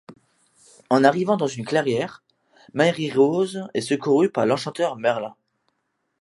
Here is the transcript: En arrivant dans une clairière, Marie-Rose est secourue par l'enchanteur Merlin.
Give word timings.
En 0.89 1.03
arrivant 1.03 1.37
dans 1.37 1.45
une 1.45 1.63
clairière, 1.63 2.23
Marie-Rose 2.73 3.67
est 3.75 3.81
secourue 3.81 4.31
par 4.31 4.47
l'enchanteur 4.47 4.95
Merlin. 4.95 5.35